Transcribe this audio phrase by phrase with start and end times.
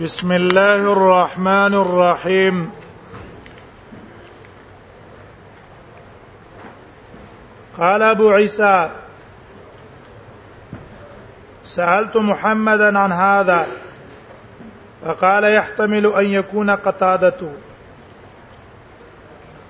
[0.00, 2.70] بسم الله الرحمن الرحيم
[7.78, 8.90] قال ابو عيسى
[11.64, 13.66] سالت محمدا عن هذا
[15.04, 17.40] فقال يحتمل ان يكون قتاده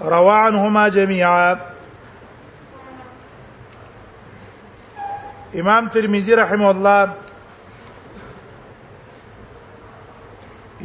[0.03, 1.59] روى عنهما جميعا
[5.55, 7.13] امام ترمذي رحمه الله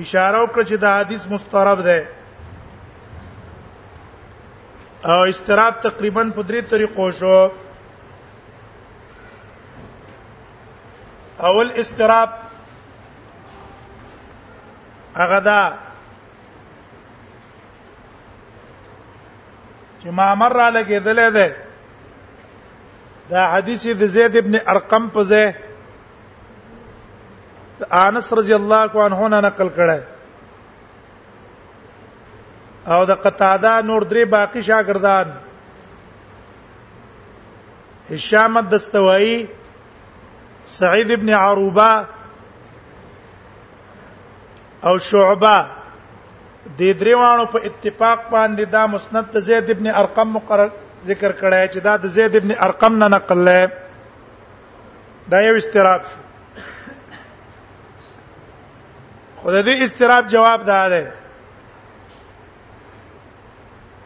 [0.05, 1.97] اشاره وکړه چې دا حدیث مسترب ده
[5.13, 7.33] او استراب تقریبا په درې طریقو شو
[11.49, 12.29] اول استراب
[15.19, 15.59] هغه دا
[19.99, 21.47] چې ما مر را لګېدلې ده
[23.29, 25.45] دا حدیث د زید ابن ارقم په ځای
[27.83, 29.99] انس رضی الله عنه نه نقل کړه
[32.93, 35.27] او د قتاده نور درې باقی شاګردان
[38.11, 39.47] هشام الدستوائي
[40.79, 42.05] سعید ابن عروبه
[44.87, 45.57] او شعبه
[46.79, 50.69] د دریوانو په اتفاق باندې دا مسند ته زید ابن ارقم مقرر
[51.05, 53.67] ذکر کړای چې دا د زید ابن ارقم نه نقل لای
[55.31, 56.19] دا یو استراف شو
[59.47, 61.03] خو د دې استراب جواب دا دی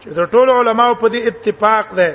[0.02, 2.12] چې د ټولو علماو په دې اتفاق دی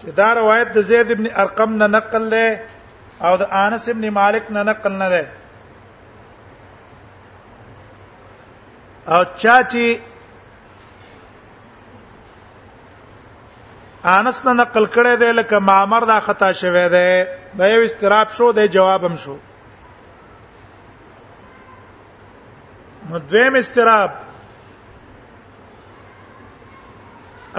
[0.00, 2.48] چې دا روایت د زید ابن ارقم نه نقل دی
[3.26, 5.24] او د انس ابن مالک نه نقل نه دی
[9.14, 9.84] او چا چې
[14.16, 17.12] انس نه نقل کړی دی لکه مامر دا خطا شوی دی
[17.64, 19.36] دا یو استراب شو دی جواب هم شو
[23.12, 24.10] نو دویم استراب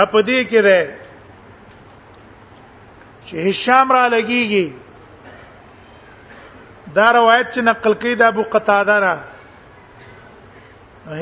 [0.03, 0.79] اپ دې کې ده
[3.25, 4.67] چې هشام را لګيږي
[6.95, 9.13] دا روایت چې نقل کړي د ابو قتاده نه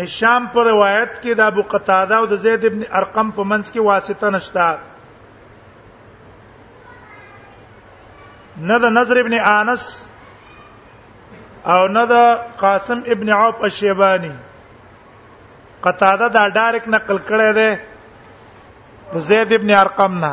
[0.03, 3.79] هشام پر روایت کې د ابو قتاده او د زید ابن ارقم په منځ کې
[3.91, 4.67] واسطه نشته
[8.69, 9.85] نه د نظر ابن انس
[11.69, 12.13] او نه د
[12.61, 14.31] قاسم ابن عوف الشیبانی
[15.83, 17.69] قتاده دا ډایرک نقل کړی دی
[19.13, 20.31] د زید ابن ارقم نه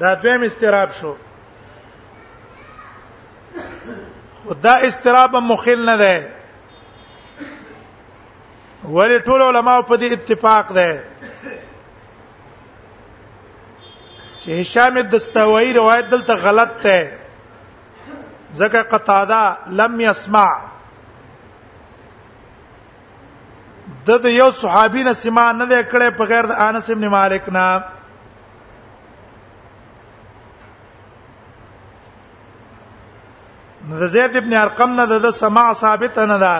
[0.00, 1.12] دا دویم استراب شو
[4.44, 6.18] خدا استراب مخیل نه دی
[8.94, 11.02] ولی ټول علما په دې اتفاق ده
[14.40, 17.21] چې هشام الدستوائي روایت دلته غلط ده
[18.54, 20.48] زکه قطاده لم يسمع
[24.06, 27.44] د د یو صحابي نه سما نه ده کړې په غیر د انس ابن مالک
[27.56, 27.66] نه
[34.00, 36.54] د زید ابن ارقم نه د سماع ثابت نه ده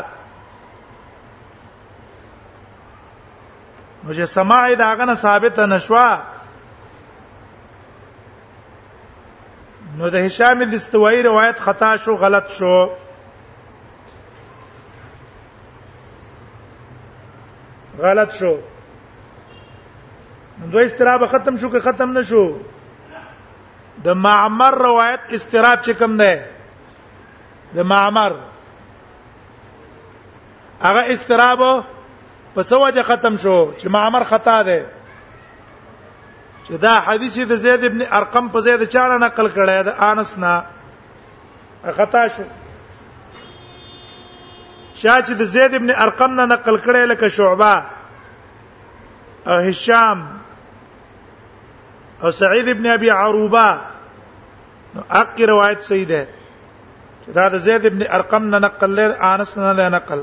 [4.05, 6.09] نو چې سماع دا غنه ثابت نه شوه
[9.99, 12.77] نو د هشام د استوایی روایت خطا شو غلط شو
[18.05, 18.53] غلط شو
[20.71, 22.45] نو استراب ختم شو که ختم نشو
[24.05, 26.45] د معمر روایت استراب چې کوم ده
[27.77, 28.33] د معمر
[30.87, 31.61] هغه استراب
[32.55, 34.81] په سوجه ختم شو چې معمر خطا ده
[36.67, 40.55] چې دا حدیث د زید ابن ارقم په زید چانه نقل کړی دا انس نه
[41.97, 42.45] خطا شو
[45.01, 47.75] چا چې د زید ابن ارقم نه نقل کړی لکه شعبہ
[49.53, 50.19] او هشام
[52.23, 53.69] او سعید ابن ابي عروبه
[54.95, 56.23] نو اقي روایت صحیح ده
[57.41, 60.21] دا د زید ابن ارقم نه نقل لري انس نه نقل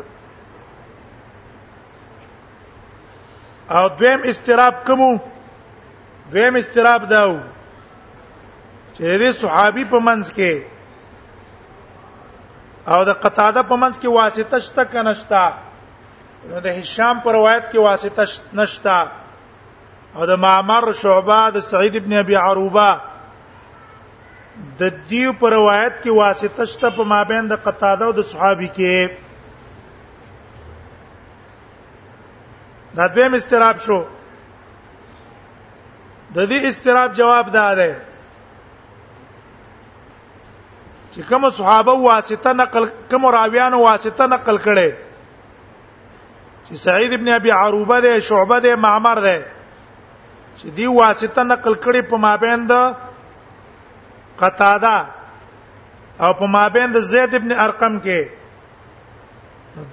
[3.79, 5.13] او دویم استراب کوم
[6.31, 7.33] دویم استراب داو
[8.97, 10.53] چې دې صحابي په منځ کې
[12.93, 15.43] او د قطاده په منځ کې واسطه شته کنشتا
[16.49, 18.23] نو د هشام پر روایت کې واسطه
[18.61, 18.99] نشتا
[20.15, 23.01] او د معمر شعبہ د سعید ابن ابي عروبه
[24.79, 28.97] د دیو پر روایت کې واسطه شته په مابین د قطاده او د صحابي کې
[32.95, 33.99] دا دویم استراب شو
[36.35, 37.89] د دې استراب جواب دا دی
[41.13, 44.89] چې کوم صحابه واسطه نقل کوم راویان واسطه نقل کړي
[46.65, 49.39] چې سعید ابن ابي عروبه ده شعبه ده معمر ده
[50.57, 52.95] چې دی واسطه نقل کړي په مابین د
[54.39, 55.05] قتاده
[56.27, 58.19] او په مابین د زید ابن ارقم کې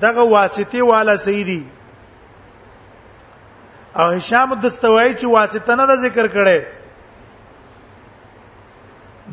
[0.05, 1.61] دغه واسطي والا سیدی
[4.01, 6.63] او هشام دستوي چې واسطه نه ذکر کړي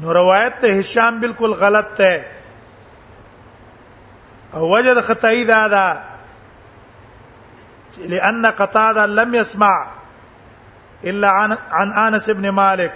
[0.03, 2.13] نو روایت ته هشام بالکل غلط ده
[4.53, 5.85] او وجد خطای دا ده
[7.99, 9.87] لأن قتادة لم يسمع
[11.03, 12.93] إلا عن عن أنس بن مالك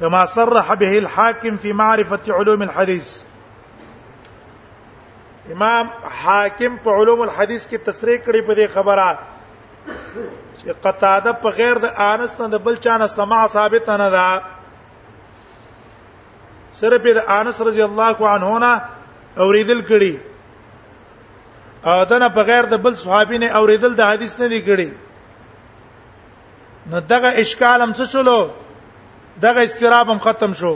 [0.00, 3.08] كما صرح به الحاكم في معرفة علوم الحديث
[5.52, 9.18] امام حاکم په علوم الحديث کې تصریح کړی په دې خبره
[10.60, 14.26] چې قطاده په غیر د انس نه د بل چانه سماع ثابت نه ده
[16.80, 18.72] صرف د انس رضی الله عنه نه
[19.44, 20.14] اوریدل کړي
[21.92, 24.90] اذن په غیر د بل صحابي نه اوریدل د حدیث نه دی کړي
[26.90, 28.40] نو دغه اشکال هم څه شلو
[29.46, 30.74] دغه استراب هم ختم شو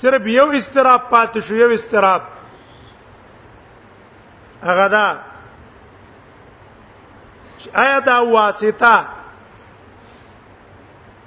[0.00, 2.22] صرف یو استراب پاتې شو یو استراب
[4.62, 5.06] هغه دا
[7.82, 8.94] آیا دا واسطه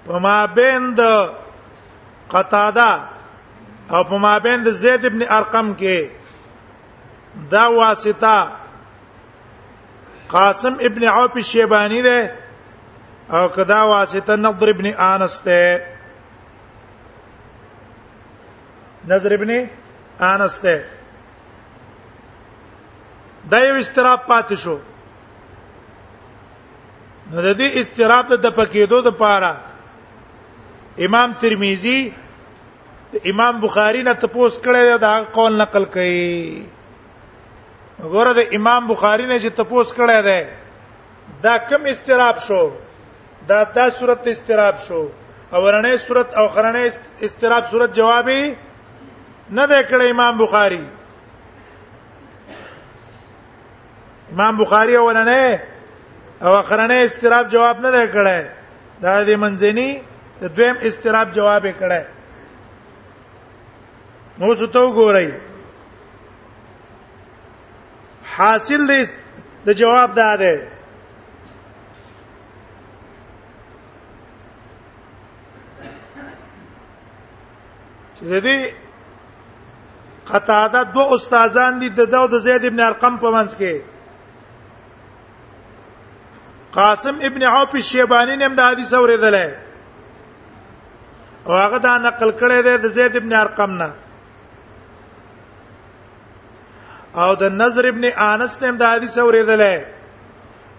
[0.06, 1.01] په ما بین د
[2.33, 2.92] قطاده
[3.94, 5.98] او په ما بین د زید ابن ارقم کې
[7.51, 8.36] دا واسطه
[10.36, 12.19] قاسم ابن عوف الشیبانی ده
[13.36, 15.86] او کدا واسطه نظر ابن انس ده
[19.07, 19.51] نظر ابن
[20.19, 20.84] انس ده
[23.51, 24.77] دا یو استراب پاتې شو
[27.33, 29.54] نو د دې استراب د پکېدو د پاره
[31.07, 32.00] امام ترمذی
[33.31, 39.50] امام بخاری نه تپوس کړی دا قول نقل کړي غره د امام بخاری نه چې
[39.62, 40.42] تپوس کړی دی
[41.48, 42.63] دا کم استراب شو
[43.50, 45.01] دا دا صورت استراب شو
[45.54, 46.88] اورنۍ صورت او خرنۍ
[47.27, 48.42] استراب صورت جوابي
[49.57, 50.84] نه دی کړی امام بخاری
[54.34, 55.48] امام بخاری اورنۍ
[56.42, 58.40] او اخرنه استراب جواب نه دی کړی
[59.04, 59.90] دا د منځنی
[60.42, 62.04] د دویم استراب جواب یې کړی
[64.40, 65.30] نو څه ته وګورئ
[68.34, 69.02] حاصل دی
[69.66, 70.56] د جواب دا دی
[78.16, 78.58] چې د دې
[80.32, 83.74] قطاده دوه استادان دي د داو د زید ابن ارقم په منځ کې
[86.78, 89.50] قاسم ابن عوف شیبانی نیم دا حدیث اوریدلې
[91.48, 93.90] او هغه دا نقل کړی دی د زید ابن ارقم نه
[97.24, 99.78] او د نظر ابن انس نیم دا حدیث اوریدلې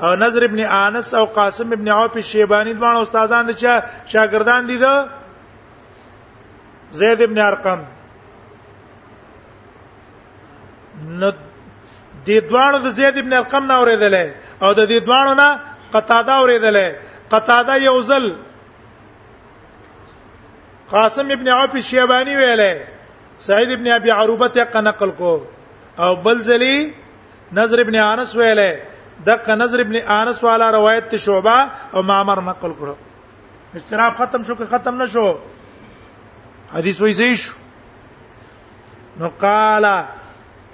[0.04, 3.72] او نظر ابن انس او قاسم ابن عوف شیبانی دوه استادان دي چې
[4.12, 4.86] شاګردان دي د
[7.00, 7.80] زید ابن ارقم
[11.20, 11.28] نو
[12.26, 14.26] د دوه د زید ابن ارقم نه اوریدلې
[14.62, 15.48] او د دې دوه نه
[15.94, 16.88] قطاده اوریدلې
[17.32, 18.24] قطاده یو ځل
[20.92, 22.72] قاسم ابن عوف شیبانی ویلې
[23.46, 25.32] سعید ابن ابي عروبه ته نقل کو
[26.04, 26.76] او بلزلی
[27.60, 31.56] نظر ابن انس ویلې دغه نظر ابن انس والا روایت ته شعبہ
[31.94, 32.96] او معمر نقل کړو
[33.80, 35.26] استراب ختم شو که ختم نشو
[36.76, 37.52] حدیث وایي شو
[39.20, 39.86] نو قال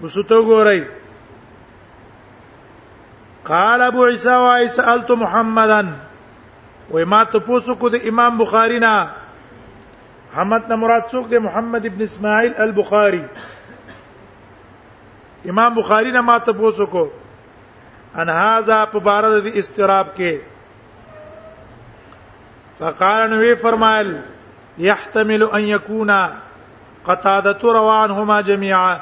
[0.03, 0.81] وسو ته ګورئ
[3.49, 5.93] قال ابو عيسى وسالت محمدن
[6.93, 8.93] و ما ته پوسو کو د امام بخاری نه
[10.33, 13.23] محمد نه مراد څوک دی محمد ابن اسماعیل البخاری
[15.53, 17.07] امام بخاری نه ما ته پوسو کو
[18.23, 22.17] ان هاذا په بار د استراب کې
[22.79, 24.17] فقال نو وی فرمایل
[24.89, 26.11] يحتمل ان يكون
[27.11, 29.01] قتاده روانهما جميعا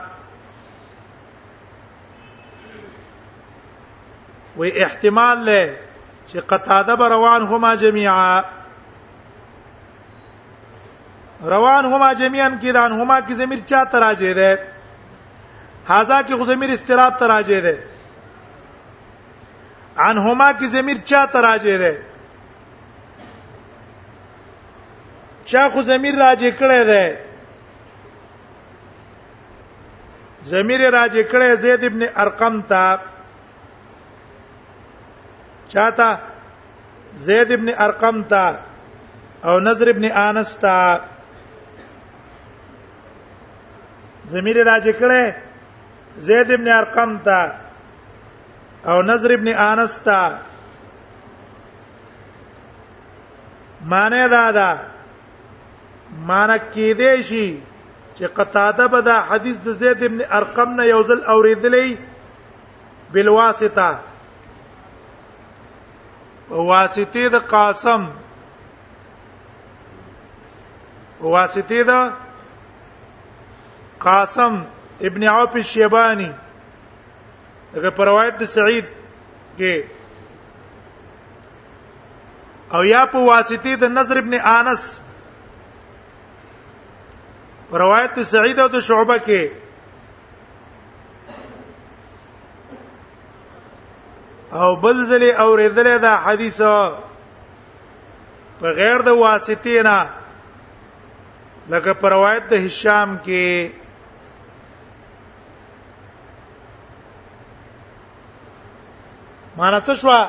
[4.58, 5.60] وی احتمال لے
[6.46, 6.56] کا
[6.98, 8.42] به روان هما جميعا
[11.52, 14.54] روان کې دان کی کې کی چا چاہ ده دے
[15.86, 17.78] کې کی استراب تراجه ده دے
[20.26, 21.98] هما کی زمیر چا تراجه ده
[25.44, 27.04] چا خو زمیر راجه ایکڑے ده
[30.44, 33.15] زمیر راجه اکڑے زید ابن ارقم ارکم
[35.73, 36.08] چاته
[37.26, 38.44] زید ابن ارقم تا
[39.44, 40.76] او نظر ابن انس تا
[44.32, 45.37] زمیر راځي کړه
[46.26, 47.40] زید ابن ارقم تا
[48.90, 50.20] او نظر ابن انس تا
[53.90, 54.70] معنی دا دا
[56.28, 57.46] معنی کې دی شي
[58.16, 61.88] چې قطاده به دا حدیث د زید ابن ارقم نه یوزل اوریدلی
[63.12, 63.88] بل واسطه
[66.50, 68.02] واسطه د قاسم
[71.20, 71.92] واسطه د
[74.00, 74.64] قاسم
[75.02, 76.32] ابن عوف الشيباني
[77.74, 78.86] هغه پر روایت د سعید
[79.58, 79.74] کې
[82.74, 84.82] او یا په واسطه د نظر ابن انس
[87.72, 89.42] روایت د سعید او د شعبه کې
[94.52, 96.60] او بل ځلې اوریدلې دا حدیث
[98.60, 100.06] په غیر د واسطې نه
[101.70, 103.68] لکه پر روایت د هشام کې
[109.58, 110.28] معنا څه شو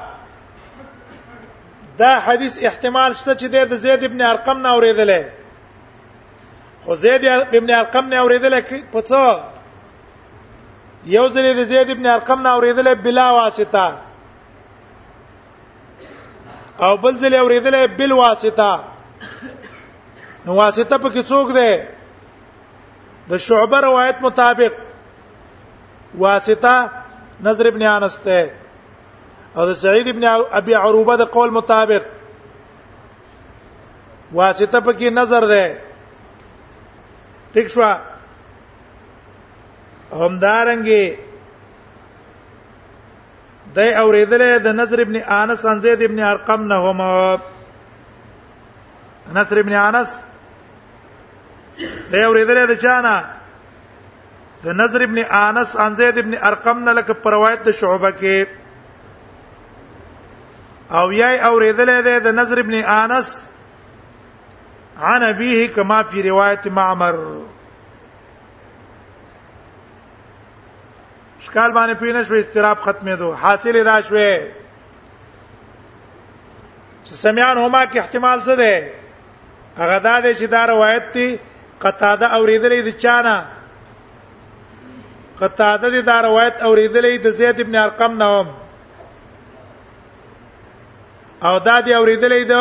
[2.00, 5.24] دا حدیث احتمال شته چې د زید ابن ارقم نه اوریدلې
[6.84, 9.20] خو زید ابن ارقم نه اوریدلې په څه
[11.06, 14.07] یو ځلې د زید ابن ارقم نه اوریدلې بلا واسطه
[16.86, 18.72] او بل ځل اوریدلې بل واسطه
[20.46, 21.72] نو واسطه په کې څوک ده
[23.30, 24.72] د شعبه روایت مطابق
[26.26, 26.76] واسطه
[27.50, 28.42] نظر ابن انس ته
[29.56, 30.24] او د سعید ابن
[30.60, 32.04] ابي عروبه د قول مطابق
[34.34, 35.66] واسطه په کې نظر ده
[37.54, 37.84] ټیک شو
[40.12, 41.27] همدارنګه
[43.76, 47.00] د اوریدلې د نصر ابن انس ان زید ابن ارقم نه هم
[49.38, 50.10] نصر ابن انس
[52.12, 53.16] د اوریدلې د چانا
[54.64, 58.38] د نصر ابن انس ان زید ابن ارقم نه لکه پر روایت د شعبه کې
[61.00, 63.28] او یای اوریدلې د نصر ابن انس
[65.08, 67.16] عن ابيه كما في روايه معمر
[71.48, 74.32] اشکال باندې پینې شو استراب ختمې دو حاصل را شوې
[77.06, 78.76] چې سمعان هما کې احتمال څه دی
[79.82, 81.30] هغه دا دی چې دا روایت دی
[81.84, 83.38] قطاده اوریدلې د چانه
[85.40, 88.48] قطاده دی دا روایت اوریدلې د زید ابن ارقم نوم
[91.50, 92.54] او دا دی اوریدلې د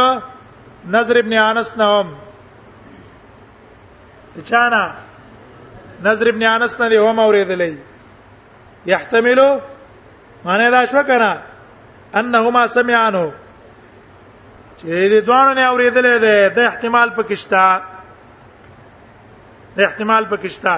[0.98, 2.06] نظر ابن انس نوم
[4.44, 4.84] چانه
[6.08, 7.74] نظر ابن انس نه هم اوریدلې
[8.86, 9.40] يحتمل
[10.44, 11.30] معنی دا شو کنه
[12.18, 13.26] انهما سمعانو
[14.78, 17.80] چې دې دوانو نه اوریدلې ده د احتمال پکښتا
[19.76, 20.74] د احتمال پکښتا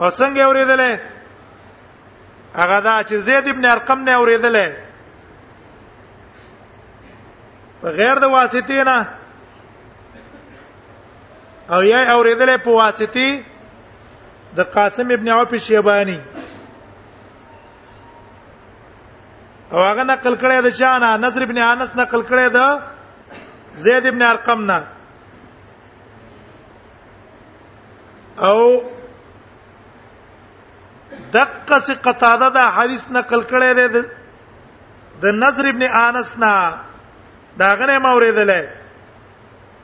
[0.00, 0.98] او څنګه اوریدلې
[2.56, 4.70] هغه دا چې زید ابن ارقم نه اوریدلې
[7.82, 8.98] بغیر د واسطې نه
[11.74, 13.26] او یا اوریدل په واسطه
[14.56, 16.20] د قاسم ابن عوف شیبانی
[19.72, 22.58] او هغه نقل کړی د چانا نصر ابن انس نقل کړی د
[23.84, 24.78] زید ابن ارقم نه
[28.48, 28.58] او
[31.34, 34.02] دقه سی قطاده دا حدیث نقل کړی دی
[35.22, 36.54] د نصر ابن انس نه
[37.58, 38.50] دا غنه موریدل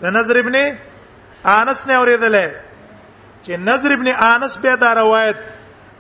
[0.03, 0.57] د نصر ابن
[1.45, 2.51] انس نه اوریدلې
[3.45, 5.37] چې نظر ابن انس به دا روایت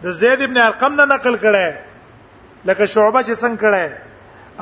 [0.03, 1.69] د زید ابن ارقم نه نقل کړي
[2.71, 3.87] لکه شعبه چې څنګه کړي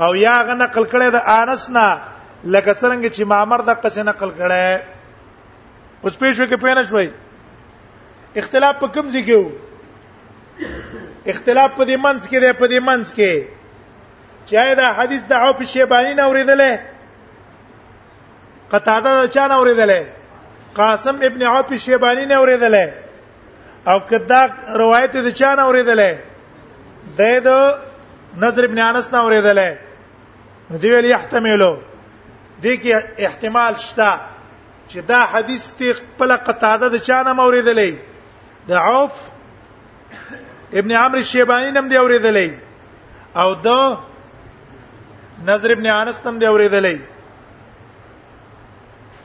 [0.05, 1.89] او یا غ نقل کړي د انس نه
[2.45, 4.69] لکه څنګه چې مامر د قصې نقل کړي
[6.05, 7.09] اوس پېښو کې پېنه شوي
[8.43, 9.49] اختلاف په کوم ځای کې وو
[11.27, 13.33] اختلاف په دې منځ کې دی په دې منځ کې
[14.51, 16.73] چا دا حدیث د عوف شیبانی نه اوریدلې
[18.73, 20.03] قطاده چا نه اوریدلې
[20.77, 22.89] قاسم ابن عوف شیبانی نه اوریدلې
[23.91, 24.43] او کدا
[24.83, 26.15] روایت د چا نه اوریدلې
[27.19, 29.77] د د نظر ابن انس نه اوریدلې
[30.83, 31.73] دی ویل یحتملو
[32.63, 32.93] دې کې
[33.29, 34.11] احتمال شته
[34.91, 37.95] چې دا حدیث تی خپل قطاده د چا نه اوریدلې
[38.69, 39.13] د عوف
[40.81, 42.51] ابن عمرو شیبانی نم دی اوریدلې
[43.43, 43.99] او د
[45.53, 46.99] نظر ابن انس نم دی اوریدلې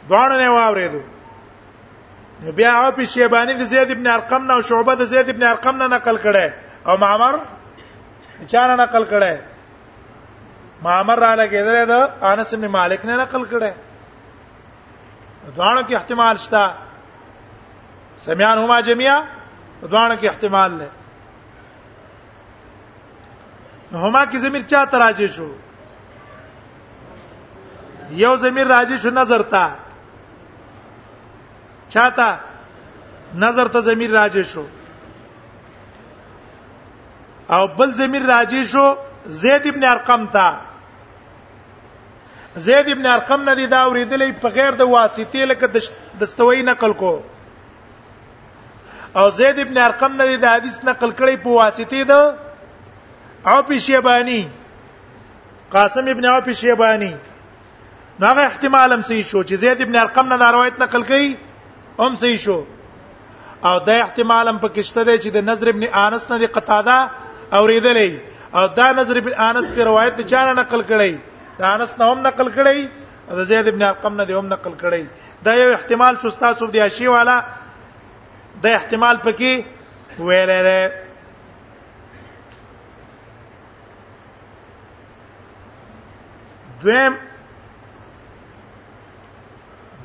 [0.10, 1.02] دوانه نه واوریدل
[2.44, 5.76] نو بیا عوف شیبانی د زید ابن ارقم نه او شعبه د زید ابن ارقم
[5.82, 6.48] نه نقل کړي
[6.90, 7.36] او معمر
[8.52, 9.36] چانه نقل کړي
[10.84, 11.94] معمر را لګیدل د
[12.32, 13.72] انس ابن مالک نه نقل کړي
[15.56, 16.64] دوانو کې احتمال شته
[18.26, 19.18] سمعان هما جميعا
[19.82, 20.88] دوانو کې احتمال له
[23.94, 25.50] هما کې زمير چا تراجه شو
[28.24, 29.66] یو زمير راجه شو نظر ته
[31.96, 32.40] چاته
[33.44, 34.66] نظر ته ضمیر راجع شو
[37.56, 38.86] او بل ضمیر راجع شو
[39.44, 40.48] زید ابن ارقم ته
[42.66, 45.66] زید ابن ارقم نه دی دا اوریدلې په غیر د واسطې لکه
[46.24, 47.12] دستوي نقل کو
[49.22, 52.22] او زید ابن ارقم نه دی دا حدیث نقل کړی په واسطې ده
[53.54, 54.42] او پیشیبانی
[55.78, 57.14] قاسم ابن او پیشیبانی
[58.20, 61.28] نو هغه احتمال هم صحیح شو چې زید ابن ارقم نه دا روایت نقل کړي
[62.00, 62.58] هم صحیح شو
[63.68, 66.96] او دا احتمال هم پکشته دی چې د نظر ابن انس نه دی قطاده
[67.58, 68.12] اوریدلې
[68.58, 71.14] او دا نظر ابن انس ته روایت چانه نقل کړي
[71.60, 72.80] دا انس نه هم نقل کړي
[73.32, 75.04] او زید ابن ارقم نه دی هم نقل کړي
[75.46, 77.40] دا یو احتمال شو ستاسو دی اشی والا
[78.66, 80.92] دا احتمال پکې ویلې ده
[86.82, 87.14] دویم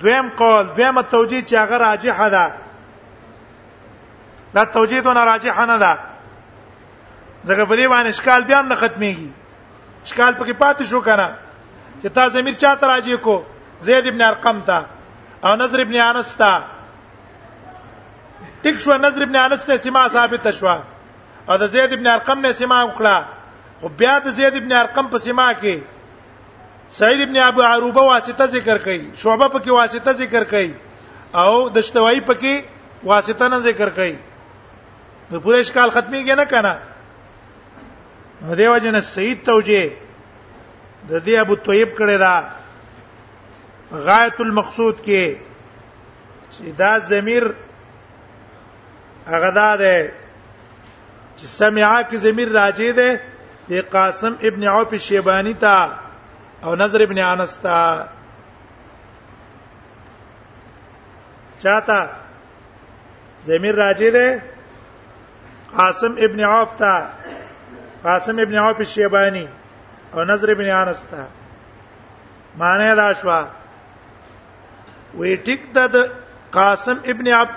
[0.01, 2.53] دویم قول دویم توجیه چې هغه راجح ده
[4.55, 5.99] دا توجیه دونه راجح نه ده
[7.47, 9.29] ځکه په دې باندې اشکال بیا نه ختميږي
[10.05, 11.29] اشکال پکې پاتې شو کنه
[12.03, 13.45] چې تا زمير چاته راجی کو
[13.81, 14.85] زید ابن ارقم تا
[15.45, 16.63] او نظر ابن انس تا
[18.63, 20.67] ټیک شو نظر ابن انس ته سیما ثابت شو
[21.47, 23.25] او د زید ابن ارقم نه سیما وکړه
[23.81, 25.79] خو بیا د زید ابن ارقم په سیما کې
[26.93, 30.71] سعید ابن ابو عروبه واسطه ذکر کړي شعبه پکې واسطه ذکر کړي
[31.43, 32.55] او دشتوی پکې
[33.13, 34.15] واسطه نه ذکر کړي
[35.33, 36.75] د پوره اشکال ختميږي نه کنه
[38.63, 39.87] دیو جن سعید توجیه
[41.09, 42.35] د دې ابو طیب کړي دا
[44.09, 45.25] غایت المقصود کې
[46.53, 47.45] چې دا ضمیر
[49.33, 49.97] هغه دا ده
[51.37, 53.11] چې سمعا کې ضمیر راځي ده
[53.73, 55.77] د قاسم ابن عوف شیبانی ته
[56.65, 58.07] او نظر ابن انس تا
[61.63, 61.99] چاته
[63.49, 64.43] زمير راجي ده
[65.77, 66.95] قاسم ابن عوف تا
[68.05, 69.47] قاسم ابن عوف شیبانی
[70.15, 71.23] او نظر ابن انس تا
[72.59, 73.43] معنی دا شوا
[75.19, 75.97] وی ټیک د
[76.53, 77.55] قاسم ابن عبد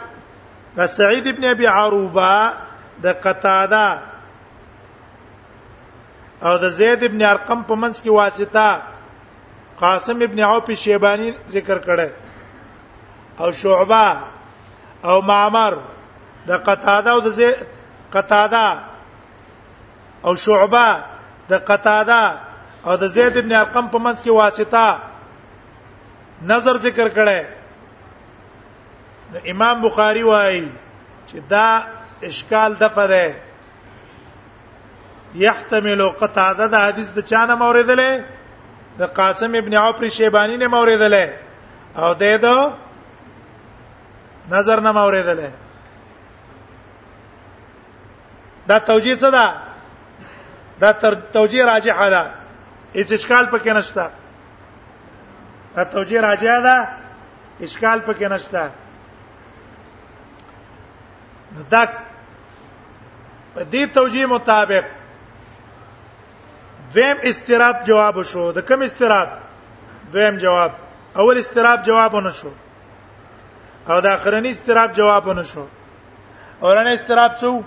[0.77, 2.53] د سعید ابن ابي عروبه
[3.03, 3.87] د قتاده
[6.43, 8.67] او د زید ابن ارقم په منځ کې واسطه
[9.83, 12.07] قاسم ابن عوف شیبانی ذکر کړه
[13.41, 14.05] او شعبہ
[15.09, 15.73] او معمر
[16.49, 17.27] د قتاده او د
[18.13, 18.67] قتاده
[20.25, 20.87] او شعبہ
[21.49, 22.23] د قتاده
[22.87, 24.85] او د زید ابن ارقم په منځ کې واسطه
[26.51, 27.39] نظر ذکر کړه
[29.55, 30.65] امام بخاری وايي
[31.29, 31.69] چې دا
[32.29, 33.27] اشکال د فده
[35.43, 38.09] یحتمل قتاده د حدیث د چانه موریدله
[38.99, 41.25] د قاسم ابن عوف شیبانی نه موریدله
[41.97, 42.71] او د دې
[44.49, 45.51] نظر نه موریدله
[48.67, 49.47] دا توجیه څه ده
[50.79, 52.23] دا تر توجیه راجعه ده
[52.93, 54.09] هیڅ اشکال پکې نشته
[55.75, 56.77] دا توجیه راجعه ده
[57.65, 58.69] اشکال پکې نشته
[61.69, 61.83] دا
[63.55, 64.83] په دې توجیه مطابق
[66.93, 69.29] دویم استراب جواب شو د کوم استراب
[70.13, 70.71] دویم جواب
[71.15, 72.51] اول استراب جواب نه شو
[73.89, 75.65] او د اخرنی استراب جواب نه شو
[76.61, 77.63] اورنه استراب څو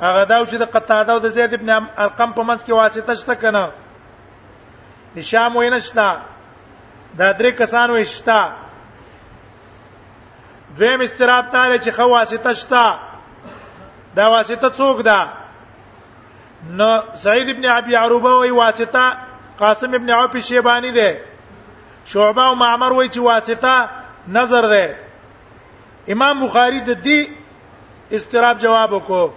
[0.00, 1.70] هغه دا چې د قتاده او د زید ابن
[2.04, 3.70] ارقم په منځ کې واسطه شته کنه
[5.16, 6.20] هشام وینشتا
[7.18, 8.40] دا درې کسان وشتا
[10.78, 12.98] دویم استراب تعالی چې خو واسطه شته
[14.16, 15.18] دا واسطه څوک ده
[16.78, 19.16] نو سعید ابن ابي عروبه وی واسطه
[19.58, 21.20] قاسم ابن عوف شیبانی ده
[22.04, 23.88] شعبه او معمر وی چې واسطه
[24.28, 24.96] نظر ده
[26.12, 27.28] امام بخاری د دې
[28.12, 29.30] استراب جواب وکړو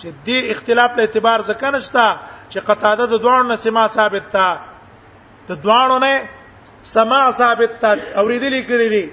[0.00, 2.16] چې دې اختلاف له اعتبار ځکه نشتا
[2.50, 4.56] چې قطاده د دوه نه سما ثابت تا
[5.48, 6.22] د دوه نه
[6.82, 9.10] سما ثابت تا اوریدلې کړې دي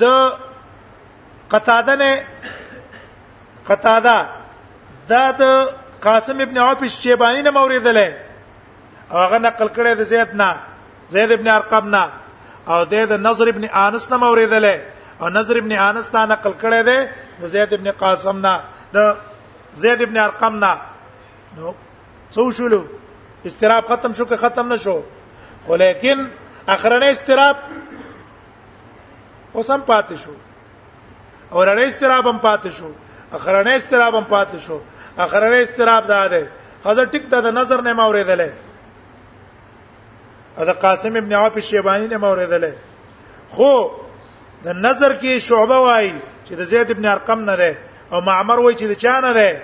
[0.00, 0.32] د
[1.50, 2.22] قطاده نه
[3.68, 4.28] قطاده
[5.08, 5.42] دا د
[6.02, 8.08] قاسم ابن عوف شیبانی نه موریدلې
[9.12, 10.48] هغه نقل کړی د زید نه
[11.16, 12.02] زید ابن ارقم نه
[12.72, 12.94] او د
[13.26, 14.76] نظر ابن انس نه موریدلې
[15.20, 16.98] او نظر ابن انس نه نقل کړی دی
[17.40, 18.54] د زید ابن قاسم نه
[18.96, 18.98] د
[19.84, 20.72] زید ابن ارقم نه
[21.56, 21.66] نو
[22.34, 22.82] څو شلو
[23.50, 24.98] استراب ختم شو که ختم نشو
[25.66, 26.18] خو لیکن
[26.76, 27.56] اخرنه استراب
[29.52, 30.32] اوسم پاتې شو
[31.52, 32.88] اور اړې استراب هم پاتې شو
[33.38, 34.78] اخرنه استراب هم پاتې شو
[35.18, 36.48] اخروی استراب ده ده
[36.84, 38.50] خزر ټیک ده د نظر نه موریدلې
[40.62, 42.72] ادا قاسم ابن عوف شیبانی نه موریدلې
[43.56, 43.70] خو
[44.66, 46.12] د نظر کې شعبه وای
[46.44, 47.76] چې د زید ابن ارقم نه ده
[48.12, 49.62] او معمر وای چې د چا نه ده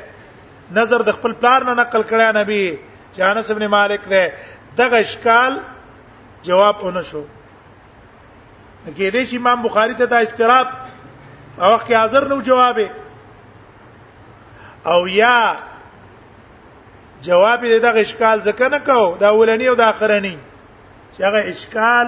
[0.81, 2.79] نظر د خپل پلار نه نقل کړی نبی
[3.15, 4.33] چې انس ابن مالک ده
[4.83, 5.61] دغه اشکال
[6.49, 7.25] جواب اون شو
[8.87, 10.67] کې دې شي امام بخاری ته دا استراب
[11.59, 12.91] او وخت حاضر نو جوابه
[14.85, 15.55] او یا
[17.21, 20.37] جواب دې دغه اشکال ځکه نه کو دا اولنی او د اخرنی
[21.15, 22.07] چې هغه اشکال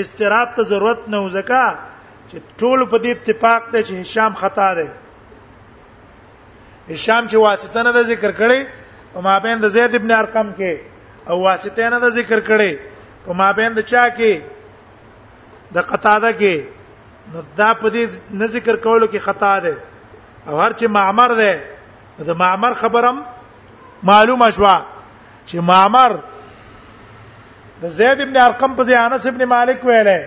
[0.00, 1.66] استراب ته ضرورت نه وزکا
[2.28, 4.88] چې ټول په دې اتفاق ته چې هشام خطا ده
[6.90, 8.66] هشام چې واسطه نه ذکر کړي
[9.14, 10.76] او ما بین د زید ابن ارقم کې
[11.30, 12.78] او واسطه نه ذکر کړي
[13.28, 14.40] او ما بین د چا کې
[15.78, 16.60] د قطاده کې
[17.34, 18.06] نو دا په دې
[18.42, 19.76] نه ذکر کولو کې خطا ده
[20.48, 21.54] او هر چې معمر ده
[22.18, 23.16] د معمر خبرم
[24.10, 24.74] معلومه شوه
[25.48, 26.12] چې معمر
[27.82, 30.20] د زید ابن ارقم په ځای انس ابن مالک ویلې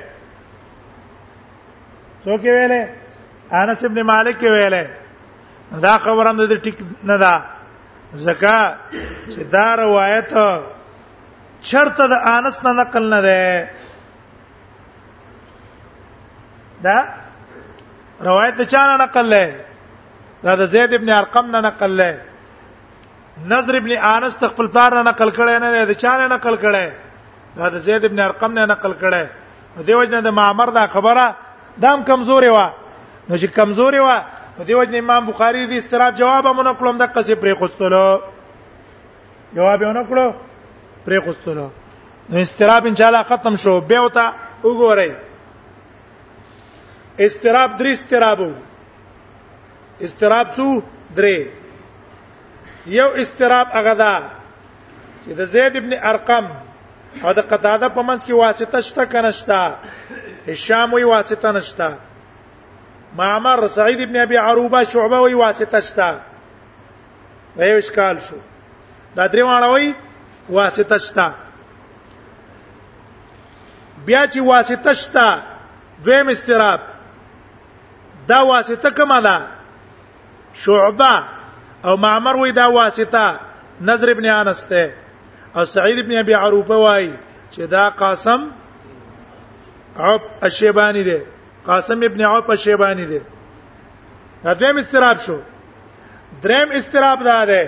[2.24, 2.84] څوک ویلې
[3.62, 4.86] انس ابن مالک ویلې
[5.88, 7.34] دا خبره هم د ټیک نه ده
[8.26, 8.58] زکه
[9.32, 10.32] چې دا روایت
[11.70, 13.48] چرته د انس نه نقل نه ده
[16.84, 16.98] دا
[18.30, 19.67] روایت د چا نه نقل لري
[20.48, 22.14] دا د زید ابن ارقم نه نقل لې
[23.54, 26.92] نظر ابن انس خپل پلار نه نقل کړي نه د چا نه نقل کړي
[27.58, 29.26] دا د زید ابن ارقم نه نقل کړي
[29.90, 31.26] دیو جن د معمر دا خبره
[31.86, 32.60] دام کمزوري و
[33.30, 34.22] نو چې کمزوري و
[34.70, 38.20] دیو جن امام بخاری دی استراب جواب مونږ کولم د قصې پرې خوستلو
[39.56, 40.34] جواب یې نه کړو
[41.06, 41.68] پرې خوستلو
[42.30, 44.26] نو استراب ان شاء الله ختم شو به وتا
[44.64, 45.12] وګورئ
[47.20, 48.52] استراب درې استرابو
[50.02, 50.68] استراب څو
[51.16, 51.38] درې
[53.00, 54.14] یو استراب هغه دا
[55.26, 56.46] چې د زید ابن ارقم
[57.24, 59.76] او د قتاده په منځ کې واسطه شته کنهشتا
[60.50, 61.90] هشام وی واسطه نشتا
[63.18, 66.10] معمر سعید ابن ابي عروبه شعبه وی واسطه شتا
[67.70, 68.36] یو اشکال شو
[69.16, 69.94] دا درې وانه وی
[70.50, 71.28] واسطه شتا
[74.06, 75.28] بیا چې واسطه شتا
[76.06, 76.80] دویم استراب
[78.28, 79.57] دا واسطه کومه ده
[80.64, 81.24] شعبه
[81.86, 83.26] او معمر وې دا واسطه
[83.90, 84.94] نظر ابن انس ته
[85.56, 87.10] او سعید ابن ابي عروبه وای
[87.54, 88.50] چې دا قاسم
[90.06, 91.20] عب الشيباني دی
[91.66, 93.22] قاسم ابن عب الشيباني دی
[94.44, 95.38] دا دیم استراب شو
[96.44, 97.68] دریم استراب دا ده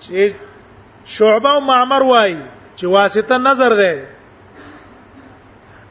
[0.00, 0.32] چې
[1.16, 2.36] شعبه او معمر وای
[2.76, 4.06] چې واسطه نظر ده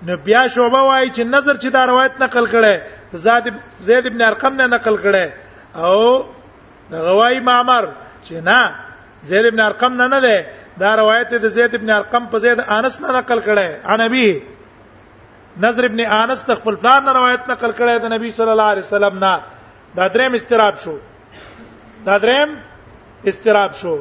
[0.07, 2.79] نو بیا شعبه وای چې نظر چې دا روایت نقل کړي
[3.13, 3.45] زید
[3.81, 6.23] زید ابن ارقم نه نقل کړي او
[6.91, 7.85] د غوای معمر
[8.25, 8.59] چې نه
[9.23, 10.45] زید ابن ارقم نه نه ده
[10.79, 14.41] دا روایت د زید ابن ارقم په زید انس نه نقل کړي ان ابي
[15.57, 19.19] نظر ابن انس تخپل پلان نه روایت نقل کړي د نبی صلی الله علیه وسلم
[19.19, 19.41] نه
[19.95, 20.97] دا دریم استراب شو
[22.05, 22.49] دا دریم
[23.25, 23.99] استراب شو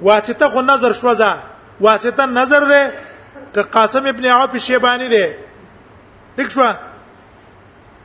[0.00, 1.32] واسطه خو نظر شوزه
[1.80, 2.92] واسطه نظر ده
[3.54, 5.36] که قاسم ابن عوف شیبانی ده
[6.36, 6.62] لیک شو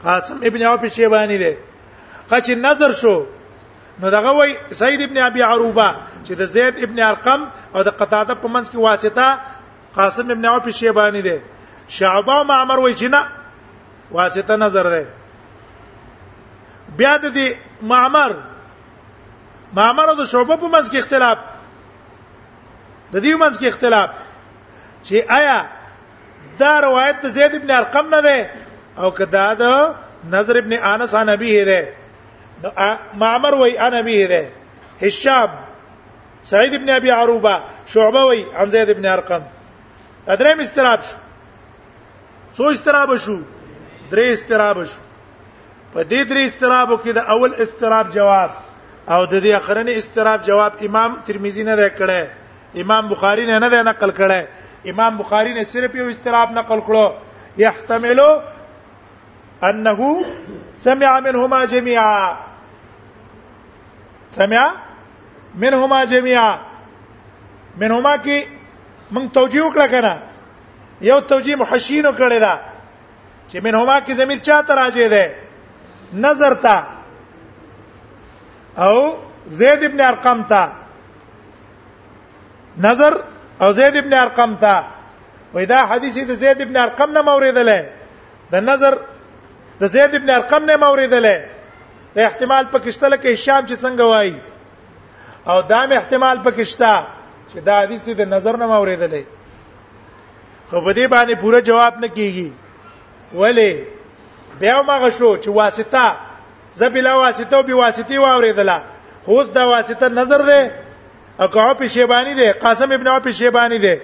[0.03, 1.57] قاسم ابن عوف شیبانی ده
[2.29, 3.15] خچ نظر شو
[3.99, 5.87] نو دغه وای سید ابن ابي عروبه
[6.25, 7.41] چې د زید ابن ارقم
[7.75, 9.39] او د قتاده په منځ کې واسطه
[9.97, 11.37] قاسم ابن عوف شیبانی دی
[11.97, 13.27] شعبه او معمر وای چې نه
[14.11, 15.03] واسطه نظر دی
[16.97, 17.47] بیا د دې
[17.91, 18.31] معمر
[19.79, 21.37] معمر او د شعبه په منځ کې اختلاف
[23.13, 24.09] د دې منځ کې اختلاف
[25.07, 25.57] چې آیا
[26.59, 28.49] دا روایت زید ابن ارقم نه ده
[28.97, 29.73] او کدا ده
[30.35, 31.81] نظر ابن انس عن ابي ده
[33.13, 34.51] معمر وای انا به ده
[35.01, 35.49] هشام
[36.41, 39.41] سعید ابن ابي عروبه شعبه وای عن زید ابن ارقم
[40.27, 41.15] دریم استراب شو
[42.57, 43.39] څو استراب شو
[44.11, 44.99] درې استراب شو
[45.93, 48.49] په دې درې استرابو کې د اول استراب جواب
[49.09, 52.27] او د دې اخرنی استراب جواب امام ترمذی نه ده کړه
[52.81, 54.47] امام بخاری نه نه ده نقل کړه
[54.89, 57.11] امام بخاری نے صرف یو استراب نقل کړو
[57.57, 58.19] يحتمل
[59.63, 60.25] انه
[60.75, 62.37] سمع منهما جميعا
[64.35, 64.75] سمع
[65.55, 66.53] منهما جميعا
[67.77, 68.37] منهما کې
[69.13, 70.13] موږ توجیه وکړه کنه
[71.01, 72.53] یو توجیه محشینو کړی دا
[73.49, 75.25] چې منهما کې ضمیر چاته راځي ده
[76.13, 76.77] نظر تا
[78.85, 78.95] او
[79.47, 80.63] زید ابن ارقم تا
[82.77, 83.13] نظر
[83.61, 84.83] او زید ابن ارقم تا
[85.53, 87.81] وې دا حدیث د زید ابن ارقم نه موریدلې
[88.51, 88.93] د نظر
[89.81, 91.37] د زید ابن ارقم نه موریدلې
[92.15, 94.35] دا احتمال پکشته لکه شام چې څنګه وایي
[95.47, 96.93] او دا مې احتمال پکشته
[97.53, 99.23] چې دا حدیث دې نظر نه اوریدلې
[100.69, 102.51] خو په دې باندې پوره جواب نه کیږي
[103.33, 103.83] ولی
[104.59, 106.15] بیا مغه شو چې واسطه
[106.75, 108.81] زبیلا واسطه او بي واسطي واوریدله
[109.25, 110.71] خو دا واسطه نظر ده
[111.39, 114.01] او که په شیبانی ده قاسم ابن او په شیبانی ده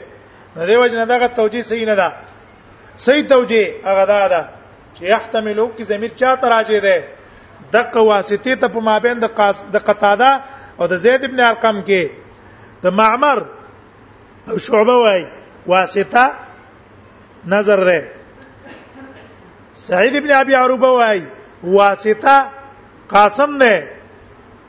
[0.55, 2.11] نو دی وجه نه دا توجیه صحیح نه ده
[2.97, 4.45] صحیح توجیه هغه ده
[4.95, 7.03] چې احتمالو کې ضمیر چا تراجه ده
[7.73, 10.31] د قواسطه ته په مابین د قاس د قطاده
[10.79, 12.03] او د زید ابن ارقم کې
[12.83, 13.37] د معمر
[14.49, 15.21] او شعبه وای
[15.71, 16.23] واسطه
[17.53, 17.99] نظر ده
[19.87, 21.19] سعید ابن ابي عروبه وای
[21.77, 22.35] واسطه
[23.13, 23.75] قاسم ده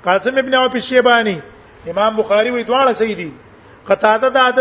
[0.07, 1.37] قاسم ابن ابي شيباني
[1.93, 3.31] امام بخاري وی دواړه صحیح دي
[3.89, 4.61] قطاده د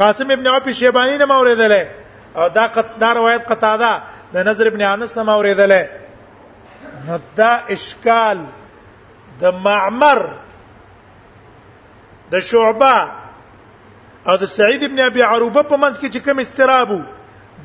[0.00, 1.82] قاسم ابن ابي شيباني نه موریدله
[2.36, 3.92] او دا قط دا روایت قطاده
[4.34, 5.82] د نظر ابن انس نه موریدله
[7.06, 8.38] نو دا اشکال
[9.40, 10.20] د معمر
[12.32, 12.96] د شعبه
[14.28, 17.00] او د سعید ابن ابي عروبه په منځ کې چې کوم استرابو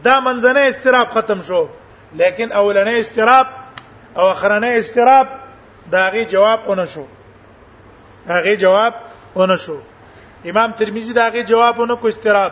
[0.06, 1.62] دا منځنۍ استراب ختم شو
[2.19, 3.47] لیکن اولنۍ استراب
[4.17, 5.28] او اخرنۍ استراب
[5.93, 7.04] دا غي جواب اون شو
[8.28, 8.93] هغه جواب
[9.39, 9.78] اون شو
[10.49, 12.52] امام ترمذی دا غي جواب اون کو استراب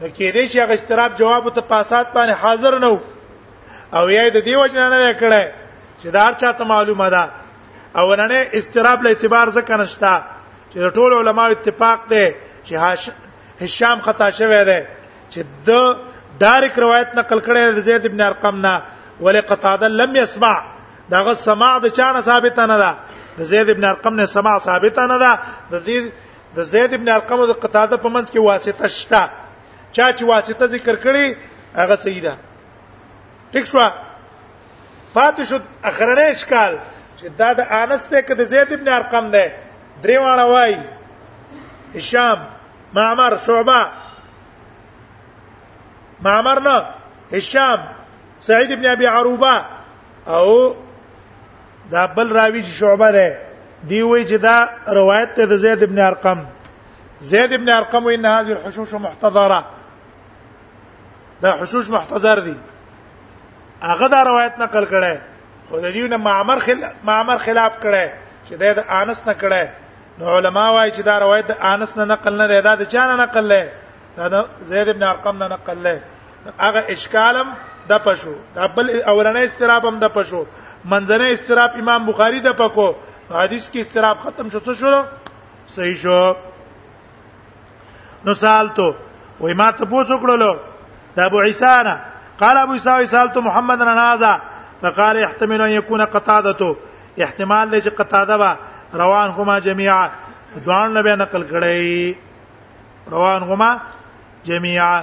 [0.00, 2.98] نو کې دې چې هغه استراب جواب ته پاسات باندې حاضر نه
[3.96, 5.63] او یې د دې وجنه نه کړه
[6.04, 7.22] چې دا هر چاته معلومه ده
[7.98, 10.12] او نننه استراب له اعتبار ځکه نشتا
[10.72, 12.24] چې ټول علما اتفاق دي
[12.66, 12.74] چې
[13.62, 14.80] هشام خطا شوی دی
[15.30, 15.96] چې د
[16.42, 18.74] ډایرک روایت نقل کړي د زید ابن ارقم نه
[19.20, 20.54] ولې قطاده لم يسمع
[21.14, 22.92] داغه سماع د چانه ثابت نه ده
[23.40, 25.32] د زید ابن ارقم نه سماع ثابت نه ده
[25.74, 26.12] د زید
[26.56, 29.30] د زید ابن ارقم او د قطاده په منځ کې واسطه شته
[29.92, 31.36] چا چې واسطه ذکر کړي
[31.74, 32.36] هغه صحیح ده
[33.54, 33.78] ټیک شو
[35.14, 35.56] پات شو
[35.90, 36.72] اخرنه اشکال
[37.18, 39.44] چې دا د انس ته کې د زید ابن ارقم ده
[40.02, 40.74] دریوانه وای
[41.96, 42.38] هشام
[42.94, 43.80] معمر شعبہ
[46.24, 46.84] معمر نه
[47.36, 47.78] هشام
[48.48, 49.64] سعید ابن ابي عروبه
[50.36, 50.48] او
[51.92, 53.38] دا بل راوی چې شعبہ ده
[53.88, 54.68] دی وی چې دا
[55.00, 56.44] روایت ته د زید ابن ارقم
[57.32, 59.64] زید ابن ارقم وان هذه الحشوش محتضره
[61.42, 62.54] دا حشوش محتضر دي
[63.90, 65.14] هغه دا روایت نقل کړي
[65.68, 68.04] خو د دیو نه معمر خلاف معمر خلاف کړي
[68.46, 68.64] چې د
[69.00, 69.64] انس نه کړي
[70.18, 73.14] نو علما وايي چې دا روایت د انس نه نقل نه ده دا چا نه
[73.22, 73.62] نقل لې
[74.16, 74.24] دا
[74.72, 75.96] زید ابن ارقم نه نقل لې
[76.66, 77.48] هغه اشکالم
[77.92, 80.42] د پښو د بل اورنۍ استراب هم د پښو
[80.92, 82.88] منځنۍ استراب امام بخاری د پکو
[83.34, 84.94] حدیث کې استراب ختم شو څه شو
[85.74, 86.24] صحیح شو
[88.24, 88.88] نو سالتو
[89.40, 90.52] وای ما ته پوښتنه کړلو
[91.16, 91.96] د ابو عیسانه
[92.38, 94.40] قال ابو اسحاق سالت محمد بن هذا
[94.82, 96.76] فقال يحتمل ان يكون قتادته
[97.22, 98.56] احتمال دی چې قتاده با
[99.00, 100.06] روان هما جميعا
[100.64, 102.14] دوان نبی نقل کړي
[103.12, 103.70] روان هما
[104.48, 104.96] جميعا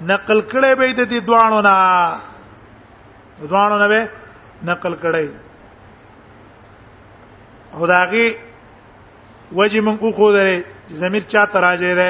[0.00, 1.74] نقل کړي به د دې دوانو نه
[3.54, 4.00] دوانو نه
[4.72, 5.28] نقل کړي
[7.74, 8.26] او داغي
[9.52, 10.56] وجه من کو خو درې
[11.04, 12.08] ضمیر چا تراجه ده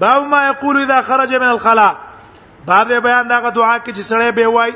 [0.00, 1.94] باب ما یقول اذا خرج من الخلاء
[2.66, 4.72] باب دې بیان دا دعا کې چې سړی به وای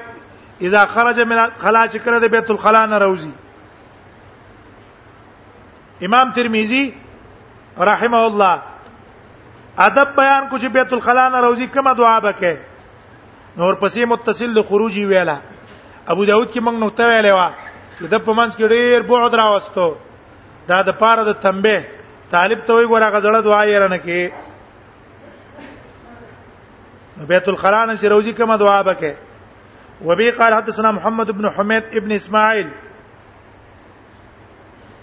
[0.61, 3.31] اذا خرج من الخلاء چې کړه د بیت الخلاء نه راوځي
[6.07, 6.85] امام ترمذی
[7.90, 8.62] رحمه الله
[9.85, 12.57] ادب بیان کو چې بیت الخلاء نه راوځي کومه دعا وکړي
[13.61, 15.37] نور پسې متصل د خروجی ویلا
[16.09, 17.50] ابو داود کې موږ نوته ویلې و
[18.00, 19.96] چې د پمنس کې ډېر بعد راوستو
[20.68, 21.83] دا د پاره د تنبه
[22.31, 24.46] طالب ته وی ګوره غزړه دعا یې رنه کې
[27.24, 29.12] بیت الخلاء چې روزي کوم دعا وکړي
[30.05, 32.68] وبي قال حدثنا محمد بن حميد ابن اسماعيل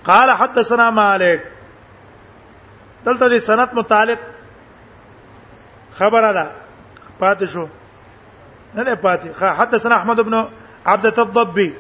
[0.06, 1.40] قال حدثنا مالک
[3.06, 4.20] دلته دي سنت متعلق
[5.96, 6.50] خبر ده
[7.22, 7.68] پاتې شو
[8.76, 10.46] نه نه پاتې حدثنا احمد بن
[10.86, 11.74] عبد الضبي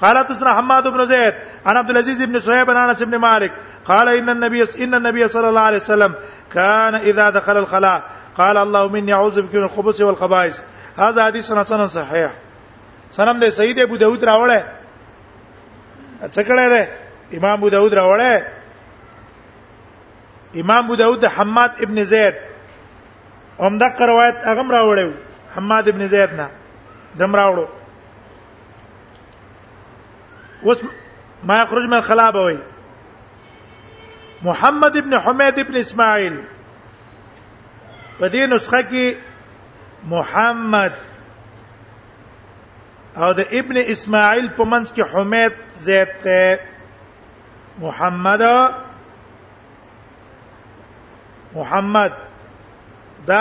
[0.00, 1.34] قال حدثنا حماد بن زيد
[1.66, 3.52] عن عبد العزيز بن صهيب عن انس بن مالك
[3.84, 6.14] قال ان النبي ان النبي صلى الله عليه وسلم
[6.52, 8.02] كان اذا دخل الخلاء
[8.36, 10.56] قال اللهم اني اعوذ بك من الخبث والخبائث
[10.96, 12.30] هذا حديث حسن صحيح
[13.12, 14.64] سنم ده سيد ابو داود راوله
[16.34, 16.88] څه کړه ده
[17.34, 18.46] امام ابو داود راوله
[20.56, 22.34] امام ابو داود حماد ابن زید
[23.58, 25.12] اومدا روایت اغم راوله
[25.54, 26.48] حماد ابن زید نه
[27.18, 27.68] دم راوړو
[30.64, 30.82] وس
[31.44, 32.58] ما يخرج من الخلابه وي
[34.42, 36.40] محمد ابن حميد ابن اسماعيل
[38.18, 39.04] په دې نسخه کې
[40.14, 40.92] محمد
[43.22, 45.52] او د ابن اسماعیل په منځ کې حمید
[45.88, 46.60] زید ته
[47.84, 48.42] محمد
[51.56, 52.12] محمد
[53.28, 53.40] دا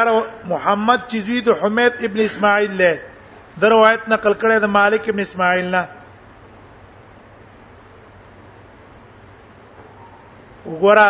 [0.51, 2.95] محمد چې زوی د حمید ابن اسماعیل له
[3.63, 5.83] د روایت نقل کړي د مالک ابن اسماعیل نه
[10.65, 11.07] وګوره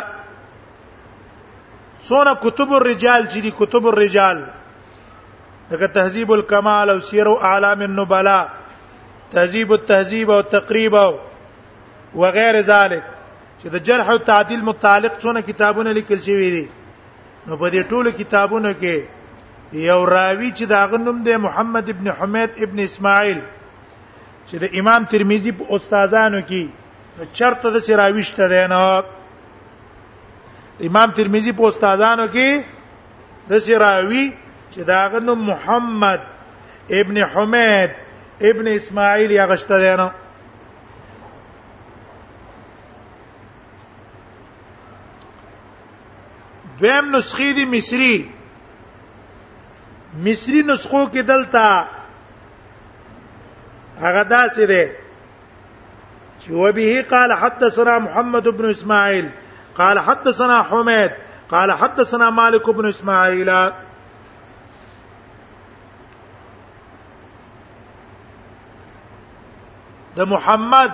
[2.08, 4.38] سونه کتب الرجال چې دي کتب الرجال
[5.72, 8.44] دغه تهذیب الکمال او سیر او اعلام النبلاء
[9.32, 11.12] تهذیب التهذیب او تقریب او
[12.24, 13.04] وغیر ذلک
[13.62, 16.64] چې د جرح او تعدیل متعلق څونه کتابونه لیکل شوي دي
[17.48, 18.96] نو په دې ټولو کتابونو کې
[19.88, 23.40] یو راوی چې دا غنوم دی محمد ابن حمید ابن اسماعیل
[24.50, 26.64] چې د امام ترمذی په استادانو کې
[27.40, 28.82] چرته د سراویشته دی نه
[30.84, 32.64] امام ترمذی په استادانو کې
[33.50, 34.32] د سراوی
[34.74, 36.20] چې داغه نو محمد
[37.00, 37.92] ابن حمید
[38.50, 40.10] ابن اسماعیل یا غشته دی نو
[46.80, 48.30] دویم نسخې دی مصری
[50.28, 51.88] مصری نسخو کې دلته
[54.04, 54.86] هغه داسې دی
[56.40, 59.30] چې وبه قال حدثنا محمد بن اسماعیل
[59.78, 61.12] قال حدثنا حميد
[61.50, 63.52] قال حدثنا مالك بن اسماعيل
[70.18, 70.94] د محمد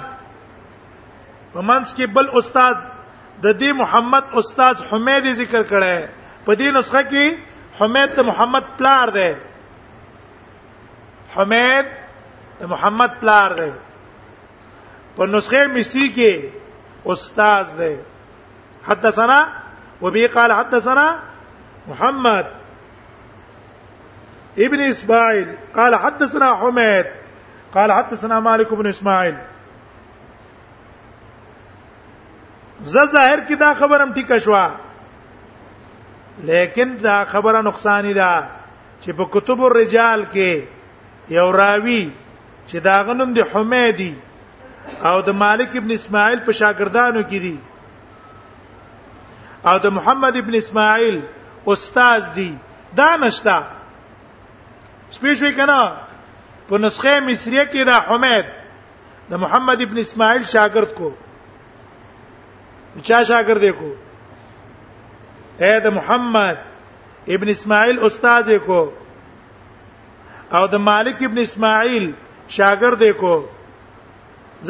[1.53, 2.75] په منځ کې بل استاد
[3.45, 6.09] د دې محمد استاد حمید ذکر کړه
[6.45, 7.25] په دې نسخه کې
[7.81, 9.31] حمید ته محمد پلار دی
[11.35, 11.87] حمید
[12.61, 13.69] د محمد پلار دی
[15.19, 16.31] په نسخه مصری کې
[17.15, 17.93] استاد دی
[18.87, 19.47] حدثنا
[20.01, 21.19] وبه قال حدثنا
[21.87, 22.45] محمد
[24.57, 27.05] ابن اسماعيل قال حدثنا حميد
[27.73, 29.35] قال حدثنا مالك بن اسماعيل
[32.83, 34.67] زه ظاهر کې دا خبرم ټیک شوا
[36.49, 38.43] لیکن دا خبره نقصان ده
[39.01, 40.61] چې په کتب الرجال کې
[41.29, 42.03] یو راوی
[42.67, 44.13] چې دا غنوم دی حمیدی
[45.09, 47.57] او د مالک ابن اسماعیل په شاګردانو کې دی
[49.65, 51.19] او د محمد ابن اسماعیل
[51.71, 52.54] استاد دی
[52.97, 53.60] دا نشتا
[55.17, 55.82] سپیشوي کنا
[56.69, 58.45] په نسخه مصریه کې دا حمید
[59.34, 61.10] د محمد ابن اسماعیل شاګرد کو
[63.10, 63.93] چا شاګرد کو
[65.63, 66.58] اے د محمد
[67.38, 68.82] ابن اسماعیل استاد کو
[70.58, 72.12] او د مالک ابن اسماعیل
[72.58, 73.36] شاګرد کو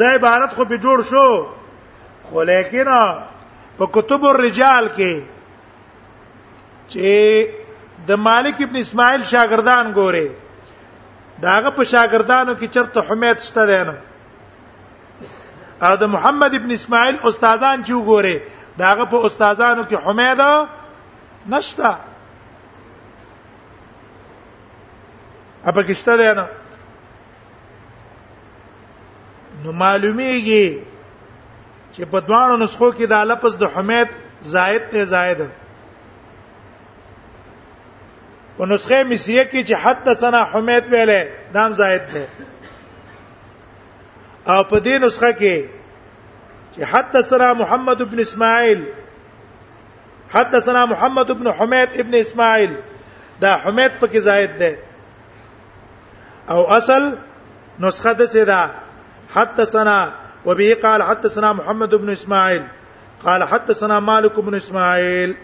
[0.00, 1.46] زای عبارت خو به جوړ شو
[2.28, 2.88] خو لیکن
[3.82, 5.14] په کتب الرجال کې
[6.88, 10.26] چې د مالک ابن اسماعیل شاګردان ګوره
[11.44, 13.96] داغه په شاګردانو کې چرته حمید شته دی نه
[15.88, 18.40] او د محمد ابن اسماعیل استادان چې وګوره
[18.84, 20.42] داغه په استادانو کې حمید
[21.56, 21.92] نشته
[25.66, 26.46] اپا کشته دی نه
[29.64, 30.66] نو معلومیږي
[31.96, 34.08] چې په دوانو نسخو کې دا لفظ د حمید
[34.52, 35.40] زائد ته زائد
[38.56, 41.20] په نسخه مصریه کې چې حد سنا حمید ویلې
[41.54, 42.24] دام زائد ده
[44.52, 45.56] او په دې نسخه کې
[46.72, 48.84] چې حد سنا محمد ابن اسماعیل
[50.34, 52.72] حد سنا محمد ابن حمید ابن اسماعیل
[53.42, 54.78] دا حمید پکې زائد ده
[56.56, 57.12] او اصل
[57.80, 58.70] نسخه ده سره
[59.34, 60.00] حد سنا
[60.46, 62.64] وبه قال حدثنا محمد بن اسماعيل
[63.24, 65.36] قال حدثنا مالك بن اسماعيل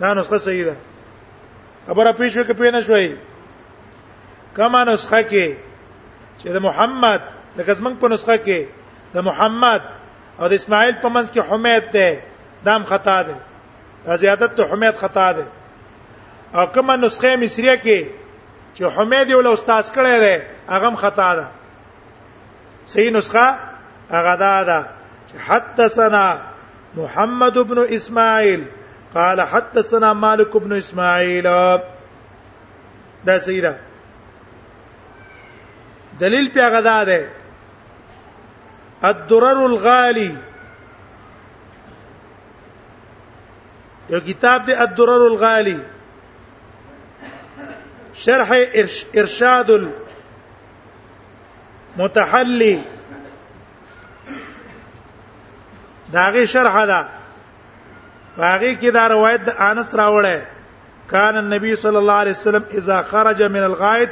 [0.00, 0.76] دا نسخه صحیح ده
[1.86, 3.16] خبره پیښه کې پېنه شوي
[4.56, 5.54] کما نسخه کې
[6.42, 7.20] چې د محمد
[7.56, 8.64] لکه زمنګ په نسخه کې
[9.14, 9.82] د محمد
[10.40, 12.20] او د اسماعیل په منځ کې حمید ده
[12.64, 13.36] دام خطا ده
[14.06, 15.44] دا زیادت ته حمید خطا ده
[16.54, 18.06] او کما نسخه مصریه کې
[18.78, 21.46] چې حمید یو له استاد کړه ده هغه خطا ده
[22.92, 23.58] صحیح نسخه
[24.10, 24.84] هغه دا ده
[25.38, 26.38] حدثنا
[26.94, 28.64] محمد بن اسماعيل
[29.14, 31.42] قال حدثنا مالك بن اسماعيل
[33.24, 33.78] دا صحیح ده
[36.20, 37.28] دلیل په هغه دا ده
[39.02, 40.34] الدرر الغالي
[44.10, 45.78] یو کتاب دی الدرر الغالي
[48.14, 48.48] شرح
[49.20, 49.68] ارشاد
[51.98, 52.82] متحلي
[56.12, 57.02] داغه شرح دا
[58.36, 60.46] واغی کی دا روایت د انس راوله
[61.10, 64.08] کان النبي صلى الله عليه وسلم اذا خرج من الغائط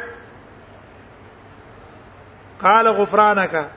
[2.62, 3.68] قال غفرانك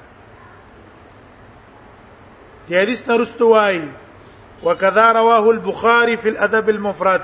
[2.69, 3.83] دې حدیث نرستو وای
[4.63, 7.21] وكذا رواه البخاري في الادب المفرد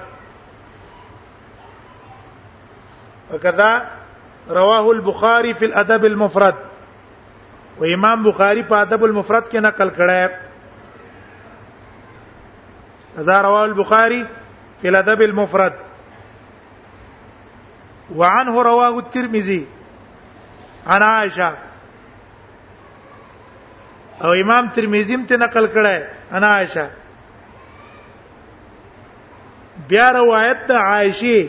[3.33, 3.85] وكذا
[4.49, 6.55] رواه البخاري في الادب المفرد
[7.79, 10.29] و امام بخاری په ادب المفرد کې نقل کړی
[13.17, 14.25] هزار رواه البخاري
[14.81, 15.73] في الادب المفرد
[18.15, 19.63] وعنه رواه الترمذي
[20.87, 21.49] عن عائشه
[24.23, 25.97] او امام ترمذی هم ته نقل کړی
[26.33, 26.85] عن عائشه
[29.87, 31.39] بیا روایت د عائشه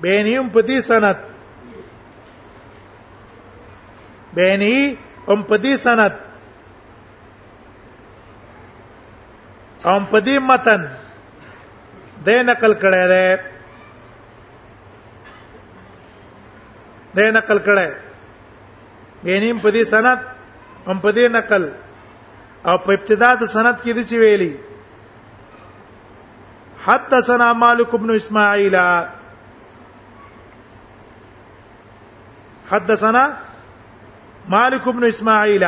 [0.00, 1.16] بینهم په دې سند
[4.34, 4.94] بینی
[5.28, 6.12] ام پدی سند
[9.84, 10.86] ام پدی متن
[12.26, 13.42] د نقل کړه ده
[17.16, 17.88] د نقل کړه
[19.24, 20.18] بینیم پدی سند
[20.86, 21.64] ام پدی نقل
[22.68, 24.54] او په ابتدا د سند کې دسی ویلي
[26.86, 28.74] حتى سنا مالك بن اسماعيل
[32.70, 33.24] حدثنا
[34.48, 35.64] مالک ابن اسماعیل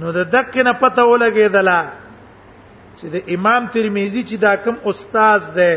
[0.00, 1.80] نو د دک نه پته ولګېدله
[2.98, 5.74] چې د امام ترمذی چې دا کوم استاد دی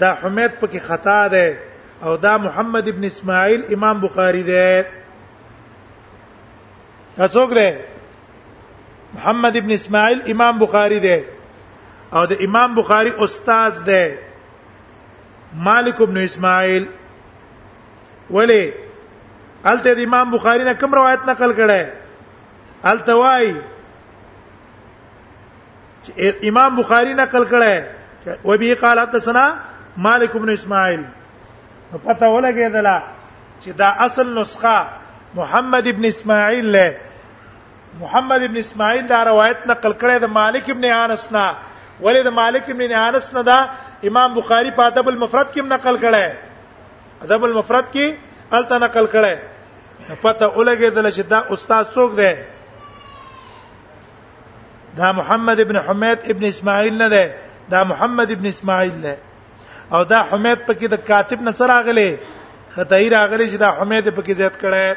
[0.00, 1.48] دا حمید پکې خطا دی
[2.04, 4.80] او دا محمد ابن اسماعیل امام بخاری دی
[7.18, 7.70] دا څوک دی
[9.14, 11.18] محمد ابن اسماعیل امام بخاری دی
[12.16, 14.06] او د امام بخاری استاد دی
[15.68, 16.84] مالک ابن اسماعیل
[18.30, 18.62] ولی
[19.66, 21.82] الته د امام بخاری نه کوم روایت نقل کړي
[22.92, 23.52] الته وای
[26.50, 27.76] امام بخاری نقل کړي
[28.44, 29.44] و به قال حدثنا
[30.08, 31.02] مالک بن اسماعیل
[32.04, 33.02] پته ولګیدله
[33.60, 34.86] چې دا اصل نسخه
[35.40, 36.96] محمد ابن اسماعیل له
[38.00, 41.46] محمد ابن اسماعیل دا روایت نقل کړي د مالک ابن انس نه
[42.02, 43.58] ولې د مالک ابن انس نه دا
[44.12, 46.32] امام بخاری په ادب المفرد کې نقل کړي
[47.28, 48.16] ادب المفرد کې
[48.54, 49.34] الته نقل کړي
[50.22, 52.32] پته ولګېدل چې دا استاد څوک دی
[55.00, 57.24] دا محمد ابن حمید ابن اسماعیل نه دی
[57.70, 59.14] دا محمد ابن اسماعیل دی
[59.94, 62.16] او دا حمید پکې د کاتب نه سره غلې
[62.74, 64.96] خدای راغلی چې دا حمید پکې زیات کړي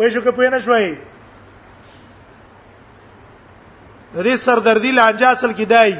[0.00, 0.96] وای شو کپې نه شوي
[4.14, 5.96] د دې سردردي لانجه اصل کې دی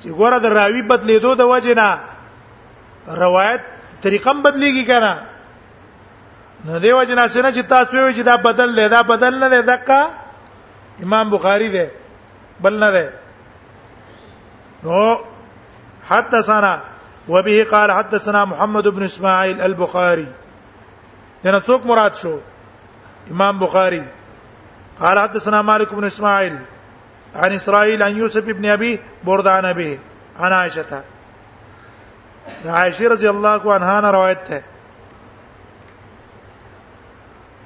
[0.00, 2.00] چې ګوره د راوی بدلېدو د وجه نه
[3.24, 3.62] روایت
[4.02, 5.22] طریقم بدليږي کنه
[6.64, 9.60] نو دیو جنا سينه چې تاسو وی چې دا بدل دی دا بدل نه دی
[9.72, 10.08] دقه
[11.08, 11.86] امام بخاري دی
[12.66, 13.06] بل نه دی
[14.86, 15.02] نو
[16.12, 16.72] حتى سنا
[17.28, 20.26] وبه قال حدثنا محمد بن اسماعيل البخاري
[21.44, 22.36] دنا څوک مراد شو
[23.30, 24.02] امام بخاري
[25.00, 26.58] قال حدثنا مالك بن اسماعيل
[27.36, 29.92] عن اسرائيل عن يوسف بن ابي بردان ابي
[30.40, 31.02] عن عائشه
[32.72, 34.60] عائشہ رضی اللہ عنہا نے روایت ہے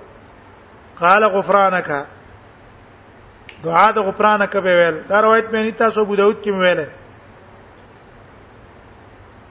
[0.99, 2.05] قال غفرانك
[3.64, 6.86] دعا د غفرانك به ویل دا روایت مې تاسو ابو داود کې ویل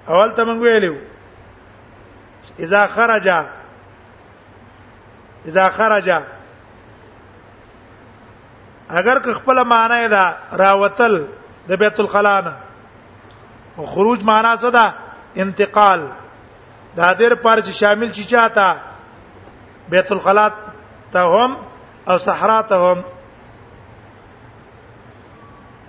[0.09, 0.97] اول ته موږ ویلو
[2.59, 3.29] اذا خرج
[5.49, 6.11] اذا خرج
[8.89, 11.25] اگر که خپل معنی دا راوتل
[11.69, 12.53] د بیت الخلا نه
[13.77, 14.95] او خروج معنی څه ده
[15.37, 16.09] انتقال
[16.97, 18.77] دا دیر پر چې شامل شي چاته
[19.89, 20.51] بیت الخلا
[21.13, 21.57] ته هم
[22.09, 23.05] او صحرا ته هم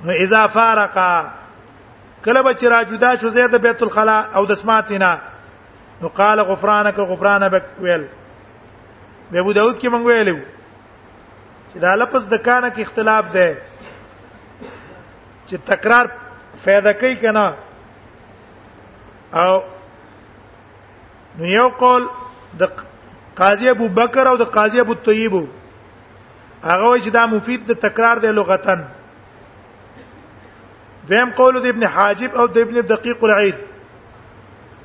[0.03, 1.25] نو اذا فارقا
[2.25, 5.17] کله به چې را جدا شو زید بیت الخلا او د سماتینا
[6.01, 8.07] نو قال غفرانك غفرانك ویل
[9.35, 10.37] ابو داود کې مونږ ویلو
[11.73, 13.49] چې دا لفظ د کانه کې اختلاف دی
[15.47, 16.05] چې تکرار
[16.65, 17.45] فائدہ کوي کنه
[19.43, 19.53] او
[21.39, 22.07] نو یو قول
[22.61, 22.81] د
[23.41, 25.33] قاضی ابو بکر او د قاضی ابو طیب
[26.63, 28.83] هغه وایي چې دا مفید د تکرار دی لغتن
[31.09, 33.55] دیم قول د ابن حاجب او د ابن دقیق العید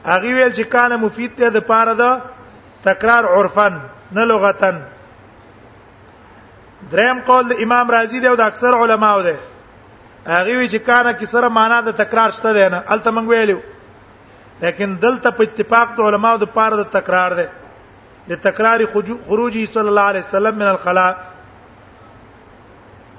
[0.06, 2.20] هغه ویل چې کانه مفید دی د پاره د
[2.88, 3.76] تکرار عرفن
[4.18, 4.82] نه لغتن
[6.92, 9.34] دریم قول د امام رازی دی او د اکثر علماو دی
[10.26, 13.58] هغه وی چې کانه کې سره معنا د تکرار شته دی نه الته مونږ ویلو
[14.64, 17.46] لیکن دلته په اتفاق د علماو د پاره د تکرار دی
[18.30, 21.12] د تکرار خروجی صلی الله علیه وسلم من الخلاء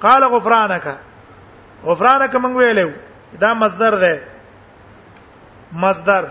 [0.04, 0.88] قال غفرانک
[1.84, 2.90] غفرانک مونږ ویلو
[3.40, 4.14] دا مصدر دی
[5.86, 6.24] مصدر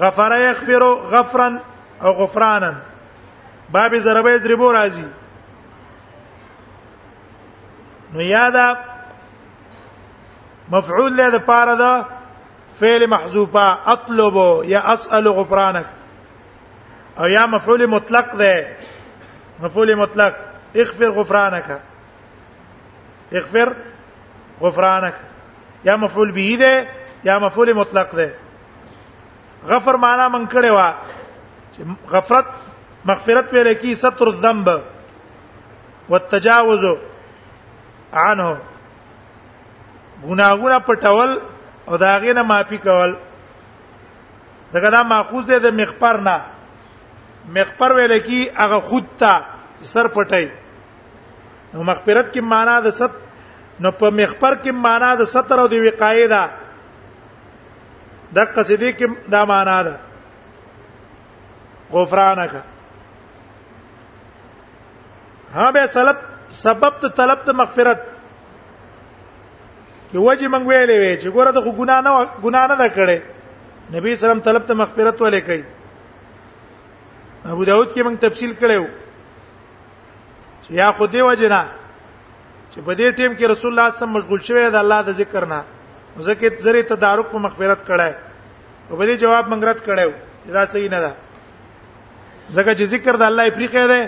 [0.00, 0.82] غفر یغفر
[1.12, 1.52] غفرا
[2.02, 2.72] او غفرانا
[3.76, 5.04] باب ضربه ضربو راځي
[8.16, 8.72] نو یادا
[10.70, 11.92] مفعول له پاره دا
[12.80, 14.36] فعل محذوفه اطلب
[14.68, 15.86] یا اسال غفرانك
[17.18, 18.76] او یا مفعول مطلق ده
[19.62, 20.34] مفعول مطلق
[20.76, 21.80] اغفر غفرانك
[23.32, 23.74] اغفر
[24.60, 25.14] غفرانك
[25.84, 26.88] یا مفعول به ده
[27.24, 28.34] یا مفعول مطلق ده
[29.66, 30.92] غفر معنا من کړي وا
[32.10, 32.46] غفرت
[33.04, 34.68] مغفرت ویل کی ستر الذنب
[36.08, 36.84] والتجاوز
[38.14, 38.58] عنه
[40.24, 41.30] ګناګونه پټول
[41.88, 43.16] او داغه نه معافي کول
[44.72, 46.36] دغه دا ماخوذ دی د مخبر نه
[47.56, 49.32] مخبر ویل کی هغه خود ته
[49.82, 50.46] سر پټي
[51.74, 53.12] نو مغفرت کې معنا د ست
[53.80, 56.50] نو په مخبر کې معنا د ستر او د وقایه ده
[58.34, 59.94] د قصیدې کې دا معنا ده
[61.92, 62.52] غفرانک
[65.52, 66.16] ها به سلب
[66.62, 68.00] سبب ته طلب ته مغفرت
[70.10, 72.10] کې وجه مونږ ویلې وې چې ګوره د ګنا نه
[72.44, 73.18] ګنا نه کړې
[73.96, 75.64] نبی سلام طلب ته مغفرت ولې کوي
[77.52, 78.84] ابو داود کې مونږ تفصیل کړو
[80.64, 81.62] چې یا خو دې وجه نه
[82.72, 85.00] چې په دې ټیم کې رسول الله صلی الله علیه وسلم مشغول شوی د الله
[85.08, 85.60] د ذکر نه
[86.26, 88.12] ځکه زری تدارک په مغفرت کړای
[88.90, 90.10] او په دې جواب مونږ رات کړو
[90.58, 91.12] دا صحیح نه ده
[92.56, 94.00] ځکه چې ذکر د الله یې پریخه ده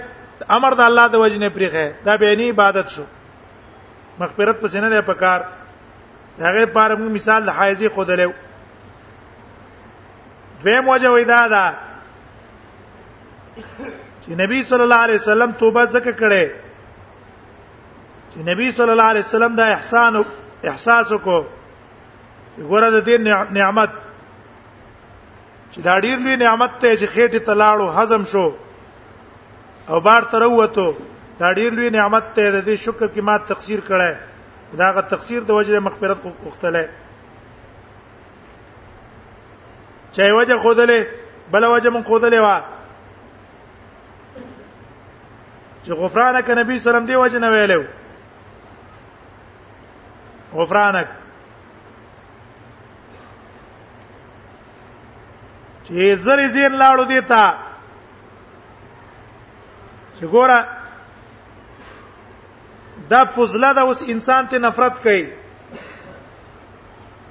[0.49, 3.05] امر د الله د وجنه پریخه دا بیانی عبادت شو
[4.20, 5.41] مغفرت پسې نه ده پکار
[6.43, 8.32] هغه پر موږ مثال د حایزي خود له
[10.62, 11.66] دوی موجه وېدا دا
[14.22, 16.47] چې نبی صلی الله علیه وسلم توبه زکه کړي
[18.32, 20.22] چې نبی صلی الله علیه وسلم دا احسان
[20.62, 21.45] احساس وکړو
[22.59, 23.20] ګوره د دې
[23.61, 23.91] نعمت
[25.72, 28.47] چې دا ډیر لوی نعمت ته چې خېټه تلاړو هضم شو
[29.89, 30.95] او بار تر وته
[31.41, 34.11] دا ډیر لوی نعمت ته د دې شکر کې ما تقصیر کړه
[34.80, 36.89] دا غا تقصیر د وجه مغفرت وختله
[40.12, 41.01] چا وجه خودلې
[41.53, 42.59] بل وجه مون خودلې وا
[45.84, 47.82] چې غفرانک نبی سلام دی وجه نه ویلو
[50.59, 51.09] غفرانک
[55.84, 57.45] چې زری زین لاړو دیتا
[60.19, 60.61] چې ګوره
[63.12, 65.25] دا فضله دا اوس انسان ته نفرت کوي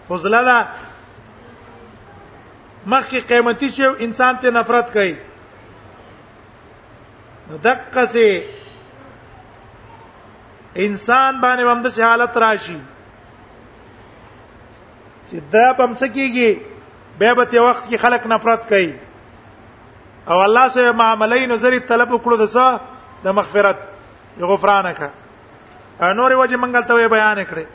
[0.07, 0.59] فضله دا
[2.93, 5.13] مخکې قیمتي شی انسان ته نفرت کوي
[7.49, 8.27] نو دقه سي
[10.75, 12.79] انسان باندې هم د حالت راشي
[15.27, 16.61] چې دا پم څه کیږي
[17.19, 18.91] به به ته وخت کې خلک نفرت کوي
[20.29, 22.65] او الله سره معاملې نظر طلب وکړو د څه
[23.25, 23.77] د مغفرت
[24.39, 25.01] د غفرانک
[26.07, 27.65] انوري وجه منګل ته بیان کړې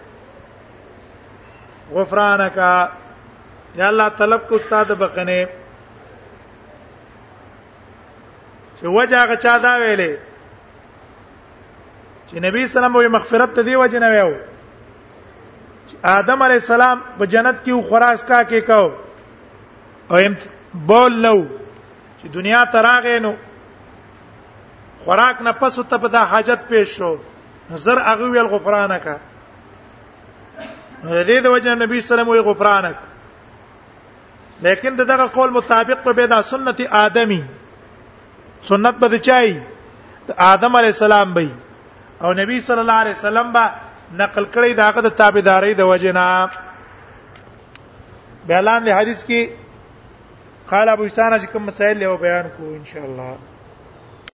[1.99, 2.57] غفرانک
[3.75, 5.43] یا الله طلب کو استاد بخنه
[8.77, 10.13] چې وجه هغه چا دا ویلې
[12.27, 14.33] چې نبی سلام وي مغفرت ته دی وجه نه ویو
[16.13, 18.85] آدم علی السلام په جنت کې خوراس کا کې کو
[20.11, 20.17] او
[20.91, 21.39] بول لو
[22.23, 23.33] چې دنیا تراغې نو
[25.05, 27.12] خوراک نه پس ته په دا حاجت پېښ شو
[27.87, 29.09] زر هغه ویل غفرانک د
[31.27, 32.97] دې د وجه نبی سلام وی غفرانک
[34.66, 37.43] لیکن دغه قول مطابق په بيدا سنت آدمي
[38.68, 39.49] سنت به چای
[40.51, 41.51] آدم علی السلام به
[42.20, 43.64] او نبی صلی الله علیه وسلم با
[44.18, 46.27] نقل کړی داغه د تابعداري د وجه نه
[48.47, 49.41] بیان د حدیث کې
[50.73, 53.52] قال ابو اسانه چې کوم مسائل له بیان کو ان شاء الله